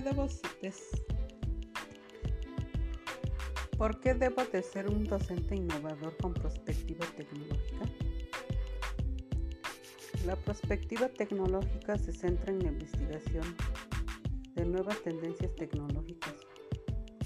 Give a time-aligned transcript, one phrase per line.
[0.00, 0.72] debo de,
[3.76, 7.84] ¿Por qué debo de ser un docente innovador con perspectiva tecnológica?
[10.26, 13.56] La perspectiva tecnológica se centra en la investigación
[14.54, 16.34] de nuevas tendencias tecnológicas,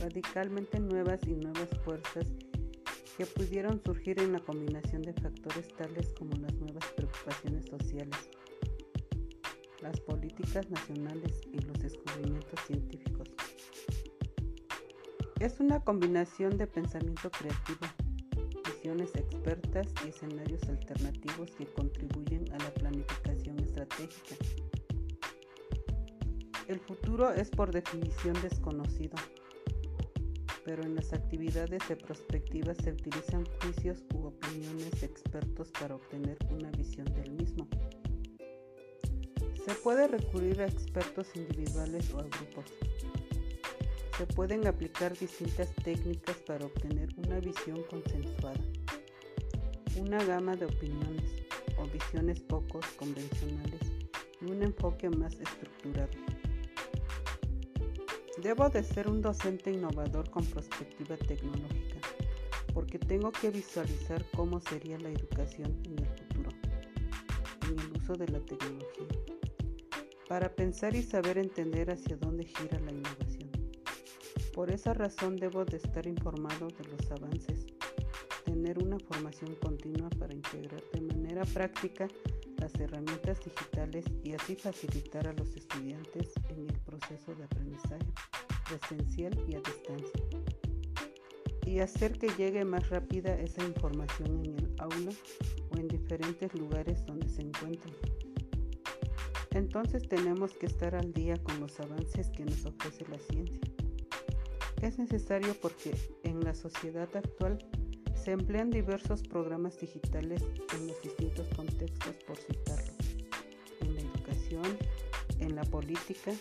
[0.00, 2.26] radicalmente nuevas y nuevas fuerzas
[3.16, 8.30] que pudieron surgir en la combinación de factores tales como las nuevas preocupaciones sociales,
[9.82, 13.28] las políticas nacionales y los descubrimientos científicos.
[15.38, 17.86] Es una combinación de pensamiento creativo,
[18.64, 24.36] visiones expertas y escenarios alternativos que contribuyen a la planificación estratégica.
[26.68, 29.16] El futuro es por definición desconocido,
[30.64, 36.38] pero en las actividades de prospectiva se utilizan juicios u opiniones de expertos para obtener
[36.50, 37.09] una visión.
[39.64, 42.64] Se puede recurrir a expertos individuales o a grupos.
[44.16, 48.60] Se pueden aplicar distintas técnicas para obtener una visión consensuada.
[49.98, 51.44] Una gama de opiniones
[51.78, 53.80] o visiones poco convencionales
[54.40, 56.10] y un enfoque más estructurado.
[58.42, 61.96] Debo de ser un docente innovador con perspectiva tecnológica,
[62.72, 66.50] porque tengo que visualizar cómo sería la educación en el futuro,
[67.70, 69.39] en el uso de la tecnología,
[70.30, 73.50] para pensar y saber entender hacia dónde gira la innovación.
[74.54, 77.66] Por esa razón debo de estar informado de los avances,
[78.44, 82.06] tener una formación continua para integrar de manera práctica
[82.58, 88.06] las herramientas digitales y así facilitar a los estudiantes en el proceso de aprendizaje
[88.68, 90.22] presencial y a distancia
[91.66, 95.10] y hacer que llegue más rápida esa información en el aula
[95.72, 98.19] o en diferentes lugares donde se encuentren.
[99.52, 103.60] Entonces tenemos que estar al día con los avances que nos ofrece la ciencia.
[104.80, 107.58] Es necesario porque en la sociedad actual
[108.14, 110.42] se emplean diversos programas digitales
[110.74, 112.92] en los distintos contextos, por citarlo,
[113.80, 114.78] en la educación,
[115.38, 116.32] en la política,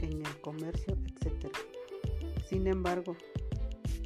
[0.00, 1.52] en el comercio, etc.
[2.48, 3.16] Sin embargo,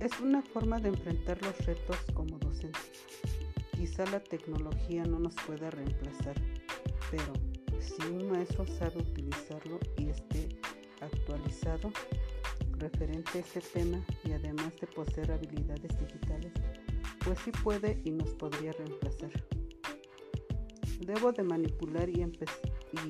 [0.01, 2.91] es una forma de enfrentar los retos como docentes.
[3.77, 6.35] Quizá la tecnología no nos pueda reemplazar,
[7.11, 7.33] pero
[7.83, 10.49] si un maestro sabe utilizarlo y esté
[11.01, 11.93] actualizado
[12.79, 16.53] referente a este tema y además de poseer habilidades digitales,
[17.25, 19.31] pues sí puede y nos podría reemplazar.
[21.01, 22.25] Debo de manipular y,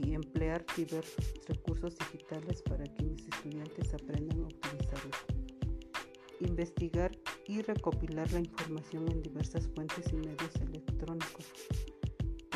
[0.03, 5.17] y emplear diversos recursos digitales para que mis estudiantes aprendan a utilizarlos.
[6.41, 7.13] Investigar
[7.47, 11.47] y recopilar la información en diversas fuentes y medios electrónicos.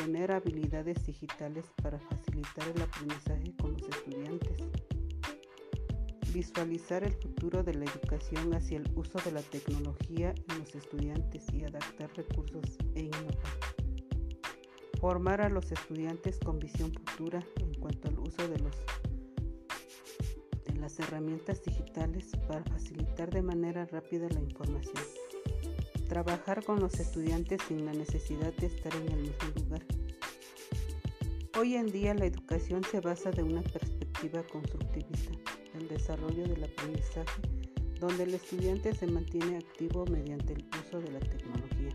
[0.07, 4.63] Tener habilidades digitales para facilitar el aprendizaje con los estudiantes.
[6.33, 11.45] Visualizar el futuro de la educación hacia el uso de la tecnología en los estudiantes
[11.51, 13.35] y adaptar recursos e innovar.
[15.01, 18.77] Formar a los estudiantes con visión futura en cuanto al uso de, los,
[20.67, 25.03] de las herramientas digitales para facilitar de manera rápida la información.
[26.07, 29.85] Trabajar con los estudiantes sin la necesidad de estar en el mismo lugar.
[31.59, 35.31] Hoy en día la educación se basa de una perspectiva constructivista,
[35.73, 37.41] el desarrollo del aprendizaje,
[37.99, 41.89] donde el estudiante se mantiene activo mediante el uso de la tecnología.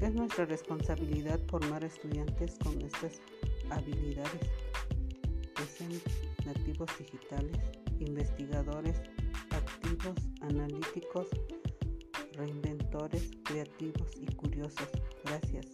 [0.00, 3.20] Es nuestra responsabilidad formar estudiantes con estas
[3.70, 4.48] habilidades,
[5.56, 5.92] que sean
[6.46, 7.58] nativos digitales,
[7.98, 9.02] investigadores,
[9.50, 11.28] activos, analíticos,
[12.32, 14.88] reinventores, creativos y curiosos.
[15.24, 15.66] Gracias.